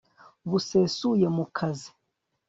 [0.49, 1.89] busesuye mu kazi